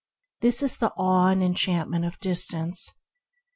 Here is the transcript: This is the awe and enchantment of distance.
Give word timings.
This 0.39 0.63
is 0.63 0.77
the 0.77 0.91
awe 0.97 1.27
and 1.27 1.43
enchantment 1.43 2.05
of 2.05 2.17
distance. 2.17 3.03